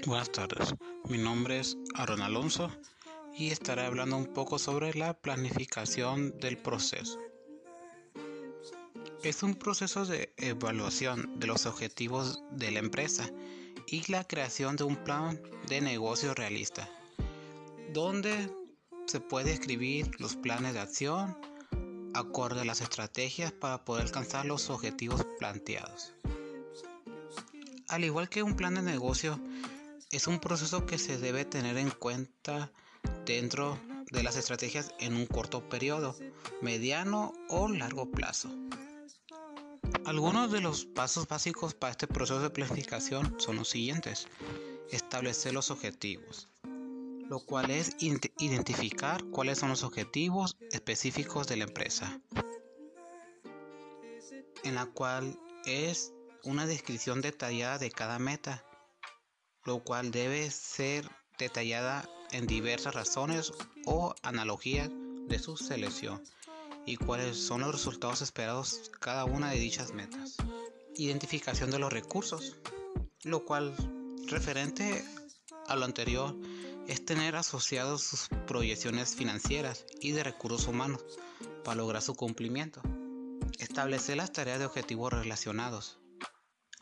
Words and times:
Buenas 0.00 0.32
tardes, 0.32 0.74
mi 1.08 1.18
nombre 1.18 1.60
es 1.60 1.76
Aaron 1.94 2.22
Alonso 2.22 2.70
y 3.38 3.50
estaré 3.50 3.82
hablando 3.82 4.16
un 4.16 4.26
poco 4.26 4.58
sobre 4.58 4.92
la 4.94 5.14
planificación 5.14 6.36
del 6.40 6.58
proceso. 6.58 7.18
Es 9.22 9.44
un 9.44 9.54
proceso 9.54 10.04
de 10.04 10.34
evaluación 10.38 11.38
de 11.38 11.46
los 11.46 11.66
objetivos 11.66 12.42
de 12.50 12.72
la 12.72 12.80
empresa 12.80 13.30
y 13.86 14.10
la 14.10 14.24
creación 14.24 14.74
de 14.74 14.84
un 14.84 14.96
plan 14.96 15.40
de 15.68 15.80
negocio 15.80 16.34
realista, 16.34 16.88
donde 17.92 18.50
se 19.06 19.20
puede 19.20 19.52
escribir 19.52 20.10
los 20.18 20.34
planes 20.34 20.74
de 20.74 20.80
acción 20.80 21.36
acorde 22.14 22.62
a 22.62 22.64
las 22.64 22.80
estrategias 22.80 23.52
para 23.52 23.84
poder 23.84 24.06
alcanzar 24.06 24.46
los 24.46 24.68
objetivos 24.68 25.24
planteados. 25.38 26.12
Al 27.88 28.04
igual 28.04 28.28
que 28.28 28.42
un 28.42 28.56
plan 28.56 28.74
de 28.74 28.82
negocio, 28.82 29.38
es 30.12 30.26
un 30.26 30.38
proceso 30.38 30.84
que 30.84 30.98
se 30.98 31.16
debe 31.16 31.46
tener 31.46 31.78
en 31.78 31.90
cuenta 31.90 32.70
dentro 33.24 33.78
de 34.10 34.22
las 34.22 34.36
estrategias 34.36 34.92
en 35.00 35.16
un 35.16 35.24
corto 35.24 35.66
periodo, 35.70 36.14
mediano 36.60 37.32
o 37.48 37.68
largo 37.68 38.10
plazo. 38.10 38.50
Algunos 40.04 40.52
de 40.52 40.60
los 40.60 40.84
pasos 40.84 41.26
básicos 41.26 41.72
para 41.72 41.92
este 41.92 42.06
proceso 42.06 42.40
de 42.40 42.50
planificación 42.50 43.36
son 43.38 43.56
los 43.56 43.70
siguientes. 43.70 44.28
Establecer 44.90 45.54
los 45.54 45.70
objetivos, 45.70 46.50
lo 47.30 47.40
cual 47.40 47.70
es 47.70 47.96
identificar 47.98 49.24
cuáles 49.24 49.58
son 49.60 49.70
los 49.70 49.82
objetivos 49.82 50.58
específicos 50.72 51.46
de 51.46 51.56
la 51.56 51.64
empresa, 51.64 52.20
en 54.62 54.74
la 54.74 54.84
cual 54.84 55.38
es 55.64 56.12
una 56.44 56.66
descripción 56.66 57.22
detallada 57.22 57.78
de 57.78 57.90
cada 57.90 58.18
meta 58.18 58.62
lo 59.64 59.82
cual 59.82 60.10
debe 60.10 60.50
ser 60.50 61.08
detallada 61.38 62.08
en 62.30 62.46
diversas 62.46 62.94
razones 62.94 63.52
o 63.84 64.14
analogías 64.22 64.90
de 65.28 65.38
su 65.38 65.56
selección 65.56 66.22
y 66.86 66.96
cuáles 66.96 67.36
son 67.36 67.60
los 67.60 67.72
resultados 67.72 68.22
esperados 68.22 68.90
cada 69.00 69.24
una 69.24 69.50
de 69.50 69.58
dichas 69.58 69.92
metas. 69.92 70.36
Identificación 70.96 71.70
de 71.70 71.78
los 71.78 71.92
recursos, 71.92 72.56
lo 73.22 73.44
cual 73.44 73.74
referente 74.26 75.04
a 75.68 75.76
lo 75.76 75.84
anterior 75.84 76.34
es 76.88 77.04
tener 77.04 77.36
asociados 77.36 78.02
sus 78.02 78.28
proyecciones 78.46 79.14
financieras 79.14 79.86
y 80.00 80.12
de 80.12 80.24
recursos 80.24 80.66
humanos 80.66 81.02
para 81.64 81.76
lograr 81.76 82.02
su 82.02 82.14
cumplimiento. 82.14 82.82
Establecer 83.58 84.16
las 84.16 84.32
tareas 84.32 84.58
de 84.58 84.66
objetivos 84.66 85.12
relacionados, 85.12 85.98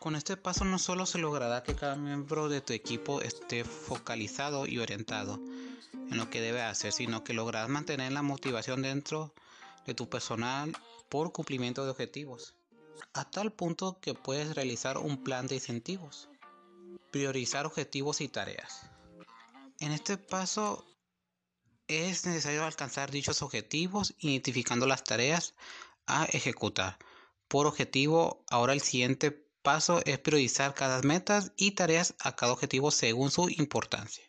con 0.01 0.17
este 0.17 0.39
paso 0.39 0.65
no 0.65 0.79
solo 0.79 1.05
se 1.05 1.19
logrará 1.19 1.63
que 1.63 1.77
cada 1.77 1.95
miembro 1.95 2.49
de 2.49 2.63
tu 2.63 2.73
equipo 2.73 3.21
esté 3.21 3.65
focalizado 3.65 4.67
y 4.67 4.79
orientado 4.79 5.39
en 5.93 6.17
lo 6.17 6.31
que 6.31 6.41
debe 6.41 6.63
hacer, 6.63 6.93
sino 6.93 7.23
que 7.23 7.35
lograrás 7.35 7.69
mantener 7.69 8.11
la 8.11 8.23
motivación 8.23 8.81
dentro 8.81 9.35
de 9.87 9.93
tu 9.93 10.09
personal 10.09 10.75
por 11.11 11.33
cumplimiento 11.33 11.85
de 11.85 11.91
objetivos, 11.91 12.55
a 13.13 13.31
tal 13.31 13.53
punto 13.53 14.01
que 14.01 14.15
puedes 14.15 14.55
realizar 14.55 14.97
un 14.97 15.23
plan 15.23 15.47
de 15.47 15.57
incentivos, 15.57 16.31
priorizar 17.11 17.67
objetivos 17.67 18.23
y 18.23 18.29
tareas. 18.29 18.87
En 19.81 19.93
este 19.93 20.17
paso 20.17 20.87
es 21.89 22.25
necesario 22.25 22.65
alcanzar 22.65 23.11
dichos 23.11 23.43
objetivos 23.43 24.15
identificando 24.19 24.87
las 24.87 25.05
tareas 25.05 25.55
a 26.07 26.25
ejecutar. 26.25 26.97
Por 27.49 27.67
objetivo, 27.67 28.43
ahora 28.49 28.73
el 28.73 28.81
siguiente 28.81 29.50
paso 29.63 30.01
es 30.05 30.19
priorizar 30.19 30.75
cada 30.75 31.01
metas 31.03 31.53
y 31.57 31.73
tareas 31.73 32.15
a 32.21 32.37
cada 32.37 32.53
objetivo 32.53 32.91
según 32.91 33.31
su 33.31 33.49
importancia. 33.49 34.25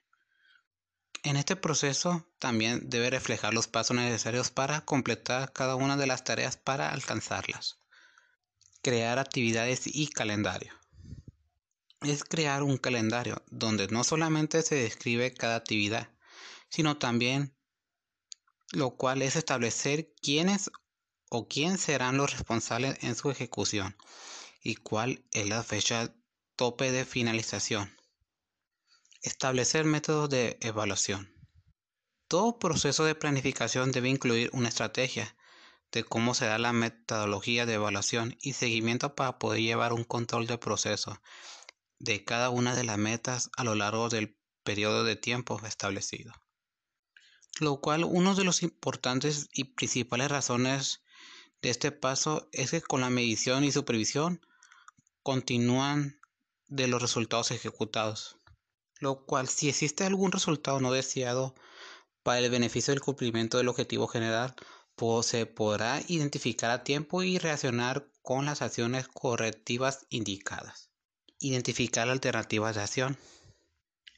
En 1.24 1.38
este 1.38 1.56
proceso 1.56 2.28
también 2.40 2.90
debe 2.90 3.10
reflejar 3.10 3.54
los 3.54 3.68
pasos 3.68 3.96
necesarios 3.96 4.50
para 4.50 4.82
completar 4.82 5.54
cada 5.54 5.76
una 5.76 5.96
de 5.96 6.08
las 6.08 6.24
tareas 6.24 6.58
para 6.58 6.90
alcanzarlas. 6.90 7.78
Crear 8.82 9.20
actividades 9.20 9.84
y 9.86 10.08
calendario. 10.08 10.74
Es 12.02 12.24
crear 12.24 12.64
un 12.64 12.78
calendario 12.78 13.44
donde 13.52 13.88
no 13.90 14.04
solamente 14.04 14.64
se 14.64 14.76
describe 14.76 15.34
cada 15.36 15.58
actividad, 15.58 16.10
sino 16.70 16.98
también 16.98 17.56
lo 18.72 18.96
cual 18.96 19.22
es 19.22 19.36
establecer 19.36 20.12
quiénes 20.22 20.72
o 21.30 21.48
quién 21.48 21.78
serán 21.78 22.18
los 22.18 22.32
responsables 22.32 22.98
en 23.04 23.16
su 23.16 23.30
ejecución 23.30 23.96
y 24.64 24.76
cuál 24.76 25.26
es 25.32 25.48
la 25.48 25.64
fecha 25.64 26.14
tope 26.56 26.92
de 26.92 27.06
finalización. 27.06 27.96
Establecer 29.22 29.86
métodos 29.86 30.30
de 30.30 30.58
evaluación. 30.62 31.34
Todo 32.28 32.60
proceso 32.60 33.04
de 33.04 33.16
planificación 33.16 33.92
debe 33.92 34.10
incluir 34.10 34.50
una 34.54 34.70
estrategia 34.70 35.36
de 35.92 36.04
cómo 36.04 36.34
se 36.34 36.46
da 36.46 36.58
la 36.58 36.74
metodología 36.74 37.66
de 37.66 37.74
evaluación 37.74 38.38
y 38.42 38.54
seguimiento 38.54 39.16
para 39.16 39.38
poder 39.38 39.62
llevar 39.62 39.94
un 39.94 40.06
control 40.06 40.48
del 40.48 40.60
proceso 40.60 41.22
de 42.00 42.24
cada 42.24 42.50
una 42.50 42.76
de 42.76 42.84
las 42.84 42.98
metas 42.98 43.50
a 43.58 43.64
lo 43.64 43.76
largo 43.76 44.10
del 44.10 44.38
periodo 44.64 45.04
de 45.04 45.16
tiempo 45.16 45.60
establecido. 45.66 46.34
Lo 47.60 47.82
cual, 47.82 48.06
uno 48.06 48.34
de 48.34 48.44
los 48.44 48.64
importantes 48.64 49.50
y 49.54 49.66
principales 49.66 50.32
razones 50.32 51.02
de 51.62 51.70
este 51.70 51.92
paso 51.92 52.50
es 52.54 52.72
que 52.72 52.82
con 52.82 53.02
la 53.02 53.10
medición 53.10 53.64
y 53.64 53.72
supervisión 53.72 54.42
continúan 55.24 56.20
de 56.68 56.88
los 56.88 57.02
resultados 57.02 57.52
ejecutados, 57.52 58.38
lo 59.00 59.26
cual 59.26 59.48
si 59.48 59.70
existe 59.70 60.04
algún 60.04 60.32
resultado 60.32 60.80
no 60.80 60.92
deseado 60.92 61.56
para 62.24 62.40
el 62.40 62.50
beneficio 62.50 62.94
del 62.94 63.02
cumplimiento 63.02 63.58
del 63.58 63.68
objetivo 63.68 64.08
general, 64.08 64.56
pues 64.96 65.26
se 65.26 65.46
podrá 65.46 66.02
identificar 66.08 66.72
a 66.72 66.84
tiempo 66.84 67.24
y 67.24 67.38
reaccionar 67.38 68.08
con 68.22 68.46
las 68.46 68.62
acciones 68.62 69.08
correctivas 69.08 70.06
indicadas. 70.10 70.92
Identificar 71.40 72.08
alternativas 72.10 72.76
de 72.76 72.82
acción. 72.84 73.18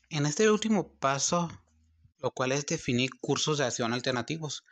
En 0.09 0.25
este 0.25 0.49
último 0.49 0.93
paso, 0.99 1.49
lo 2.19 2.31
cual 2.31 2.51
es 2.51 2.65
definir 2.65 3.09
cursos 3.21 3.57
de 3.57 3.65
acción 3.65 3.93
alternativos 3.93 4.63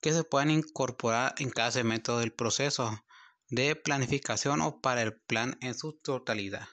que 0.00 0.12
se 0.12 0.24
puedan 0.24 0.50
incorporar 0.50 1.34
en 1.38 1.50
cada 1.50 1.70
segmento 1.70 2.18
del 2.18 2.32
proceso 2.32 3.04
de 3.50 3.76
planificación 3.76 4.60
o 4.60 4.80
para 4.80 5.02
el 5.02 5.20
plan 5.20 5.58
en 5.60 5.74
su 5.74 5.92
totalidad. 5.92 6.68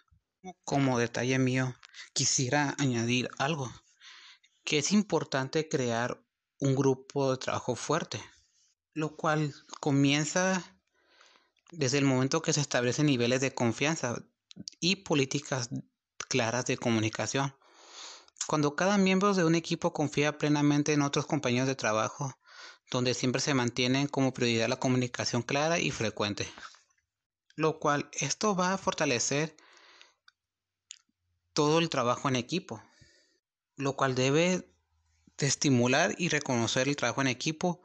Como 0.63 0.99
detalle 0.99 1.39
mío, 1.39 1.75
quisiera 2.13 2.75
añadir 2.77 3.29
algo, 3.37 3.69
que 4.63 4.77
es 4.77 4.91
importante 4.91 5.67
crear 5.67 6.23
un 6.59 6.75
grupo 6.75 7.31
de 7.31 7.37
trabajo 7.37 7.75
fuerte, 7.75 8.21
lo 8.93 9.15
cual 9.15 9.53
comienza 9.79 10.63
desde 11.71 11.97
el 11.97 12.05
momento 12.05 12.41
que 12.41 12.53
se 12.53 12.61
establecen 12.61 13.07
niveles 13.07 13.41
de 13.41 13.53
confianza 13.53 14.23
y 14.79 14.97
políticas 14.97 15.69
claras 16.29 16.65
de 16.65 16.77
comunicación. 16.77 17.55
Cuando 18.47 18.75
cada 18.75 18.97
miembro 18.97 19.33
de 19.33 19.43
un 19.43 19.55
equipo 19.55 19.93
confía 19.93 20.37
plenamente 20.37 20.93
en 20.93 21.01
otros 21.01 21.25
compañeros 21.25 21.67
de 21.67 21.75
trabajo, 21.75 22.33
donde 22.89 23.13
siempre 23.13 23.41
se 23.41 23.53
mantiene 23.53 24.07
como 24.07 24.33
prioridad 24.33 24.69
la 24.69 24.79
comunicación 24.79 25.43
clara 25.43 25.79
y 25.79 25.91
frecuente. 25.91 26.47
Lo 27.55 27.79
cual 27.79 28.09
esto 28.13 28.55
va 28.55 28.73
a 28.73 28.77
fortalecer 28.77 29.55
todo 31.53 31.79
el 31.79 31.89
trabajo 31.89 32.29
en 32.29 32.35
equipo, 32.35 32.81
lo 33.75 33.95
cual 33.95 34.15
debe 34.15 34.69
de 35.37 35.47
estimular 35.47 36.15
y 36.17 36.29
reconocer 36.29 36.87
el 36.87 36.95
trabajo 36.95 37.21
en 37.21 37.27
equipo 37.27 37.81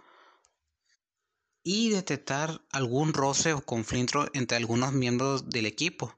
y 1.64 1.90
detectar 1.90 2.60
algún 2.70 3.12
roce 3.12 3.52
o 3.52 3.64
conflicto 3.64 4.28
entre 4.34 4.56
algunos 4.56 4.92
miembros 4.92 5.48
del 5.48 5.66
equipo, 5.66 6.16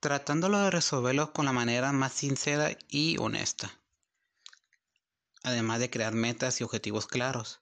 tratándolo 0.00 0.60
de 0.60 0.70
resolverlo 0.70 1.32
con 1.32 1.46
la 1.46 1.52
manera 1.52 1.92
más 1.92 2.12
sincera 2.12 2.76
y 2.88 3.16
honesta 3.18 3.78
además 5.48 5.80
de 5.80 5.90
crear 5.90 6.14
metas 6.14 6.60
y 6.60 6.64
objetivos 6.64 7.06
claros. 7.06 7.60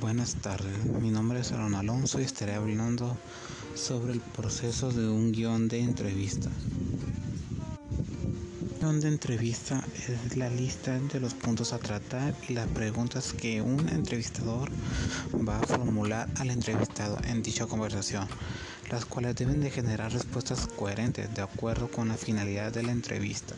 Buenas 0.00 0.36
tardes, 0.36 0.84
mi 1.00 1.10
nombre 1.10 1.40
es 1.40 1.52
Aaron 1.52 1.74
Alonso 1.74 2.20
y 2.20 2.24
estaré 2.24 2.54
hablando 2.54 3.16
sobre 3.74 4.12
el 4.12 4.20
proceso 4.20 4.92
de 4.92 5.08
un 5.08 5.32
guion 5.32 5.68
de 5.68 5.80
entrevista 5.80 6.50
de 8.80 9.08
entrevista 9.08 9.82
es 10.06 10.36
la 10.36 10.50
lista 10.50 10.98
de 10.98 11.18
los 11.18 11.32
puntos 11.32 11.72
a 11.72 11.78
tratar 11.78 12.34
y 12.46 12.52
las 12.52 12.68
preguntas 12.68 13.32
que 13.32 13.62
un 13.62 13.88
entrevistador 13.88 14.70
va 15.48 15.58
a 15.58 15.66
formular 15.66 16.28
al 16.36 16.50
entrevistado 16.50 17.18
en 17.26 17.42
dicha 17.42 17.66
conversación, 17.66 18.28
las 18.90 19.06
cuales 19.06 19.34
deben 19.34 19.60
de 19.60 19.70
generar 19.70 20.12
respuestas 20.12 20.68
coherentes 20.76 21.34
de 21.34 21.42
acuerdo 21.42 21.88
con 21.88 22.08
la 22.08 22.16
finalidad 22.16 22.70
de 22.70 22.82
la 22.82 22.92
entrevista. 22.92 23.54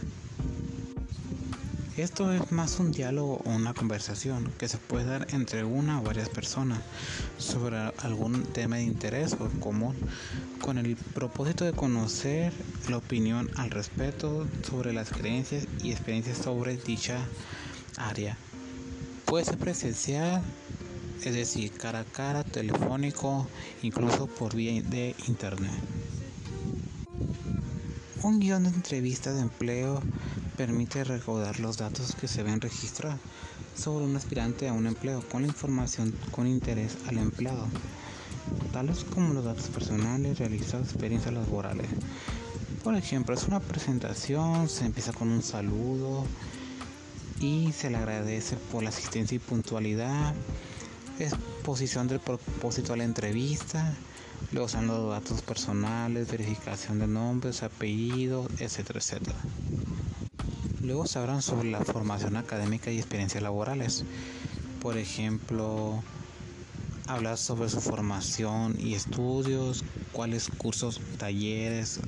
Esto 1.98 2.32
es 2.32 2.52
más 2.52 2.78
un 2.78 2.92
diálogo 2.92 3.42
o 3.44 3.50
una 3.50 3.74
conversación 3.74 4.52
que 4.56 4.68
se 4.68 4.78
puede 4.78 5.04
dar 5.04 5.26
entre 5.32 5.64
una 5.64 6.00
o 6.00 6.04
varias 6.04 6.28
personas 6.28 6.78
sobre 7.38 7.76
algún 7.76 8.44
tema 8.44 8.76
de 8.76 8.84
interés 8.84 9.32
o 9.32 9.48
común 9.58 9.96
con 10.60 10.78
el 10.78 10.94
propósito 10.94 11.64
de 11.64 11.72
conocer 11.72 12.52
la 12.88 12.98
opinión 12.98 13.50
al 13.56 13.72
respecto 13.72 14.46
sobre 14.62 14.92
las 14.92 15.10
creencias 15.10 15.66
y 15.82 15.90
experiencias 15.90 16.38
sobre 16.38 16.76
dicha 16.76 17.18
área. 17.96 18.36
Puede 19.24 19.46
ser 19.46 19.58
presencial, 19.58 20.40
es 21.24 21.34
decir, 21.34 21.72
cara 21.72 21.98
a 21.98 22.04
cara, 22.04 22.44
telefónico, 22.44 23.48
incluso 23.82 24.28
por 24.28 24.54
vía 24.54 24.80
de 24.82 25.16
internet. 25.26 25.72
Un 28.22 28.38
guion 28.38 28.62
de 28.62 28.68
entrevista 28.68 29.32
de 29.32 29.40
empleo 29.40 30.00
permite 30.58 31.04
recaudar 31.04 31.60
los 31.60 31.76
datos 31.76 32.16
que 32.16 32.26
se 32.26 32.42
ven 32.42 32.60
registrados 32.60 33.20
sobre 33.76 34.04
un 34.04 34.16
aspirante 34.16 34.66
a 34.66 34.72
un 34.72 34.88
empleo 34.88 35.22
con 35.30 35.42
la 35.42 35.48
información 35.48 36.12
con 36.32 36.48
interés 36.48 36.98
al 37.06 37.18
empleado, 37.18 37.68
tales 38.72 39.04
como 39.04 39.34
los 39.34 39.44
datos 39.44 39.68
personales, 39.68 40.36
realizados, 40.40 40.88
experiencias 40.88 41.32
laborales. 41.32 41.86
Por 42.82 42.96
ejemplo, 42.96 43.36
es 43.36 43.44
una 43.46 43.60
presentación, 43.60 44.68
se 44.68 44.84
empieza 44.84 45.12
con 45.12 45.28
un 45.28 45.44
saludo 45.44 46.26
y 47.38 47.70
se 47.70 47.88
le 47.88 47.98
agradece 47.98 48.56
por 48.72 48.82
la 48.82 48.88
asistencia 48.88 49.36
y 49.36 49.38
puntualidad, 49.38 50.34
exposición 51.20 52.08
del 52.08 52.18
propósito 52.18 52.94
a 52.94 52.96
la 52.96 53.04
entrevista, 53.04 53.94
luego 54.50 54.68
son 54.68 54.88
datos 54.88 55.40
personales, 55.40 56.28
verificación 56.28 56.98
de 56.98 57.06
nombres, 57.06 57.62
apellidos, 57.62 58.48
etcétera, 58.58 58.98
etcétera. 58.98 59.36
Luego 60.88 61.06
se 61.06 61.18
hablan 61.18 61.42
sobre 61.42 61.70
la 61.70 61.84
formación 61.84 62.38
académica 62.38 62.90
y 62.90 62.96
experiencias 62.96 63.42
laborales. 63.42 64.04
Por 64.80 64.96
ejemplo, 64.96 66.02
hablar 67.06 67.36
sobre 67.36 67.68
su 67.68 67.82
formación 67.82 68.74
y 68.80 68.94
estudios, 68.94 69.84
cuáles 70.12 70.48
cursos, 70.48 71.02
talleres 71.18 72.00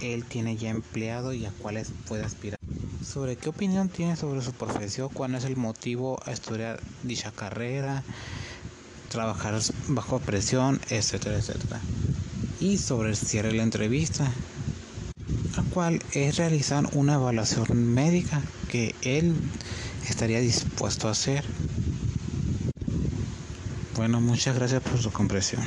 él 0.00 0.24
tiene 0.24 0.56
ya 0.56 0.70
empleado 0.70 1.34
y 1.34 1.44
a 1.44 1.50
cuáles 1.50 1.90
puede 2.06 2.24
aspirar. 2.24 2.58
Sobre 3.04 3.36
qué 3.36 3.50
opinión 3.50 3.90
tiene 3.90 4.16
sobre 4.16 4.40
su 4.40 4.52
profesión, 4.52 5.10
cuál 5.12 5.34
es 5.34 5.44
el 5.44 5.56
motivo 5.56 6.18
a 6.24 6.32
estudiar 6.32 6.80
dicha 7.02 7.32
carrera, 7.32 8.02
trabajar 9.10 9.60
bajo 9.88 10.20
presión, 10.20 10.80
etcétera, 10.88 11.36
etcétera. 11.36 11.80
Y 12.60 12.78
sobre 12.78 13.10
el 13.10 13.16
cierre 13.16 13.48
de 13.48 13.58
la 13.58 13.62
entrevista, 13.62 14.32
cual 15.62 16.02
es 16.14 16.36
realizar 16.36 16.84
una 16.92 17.14
evaluación 17.14 17.66
médica 17.94 18.42
que 18.70 18.94
él 19.02 19.34
estaría 20.08 20.40
dispuesto 20.40 21.08
a 21.08 21.12
hacer. 21.12 21.44
Bueno, 23.96 24.20
muchas 24.20 24.54
gracias 24.54 24.82
por 24.82 24.98
su 24.98 25.10
comprensión. 25.10 25.62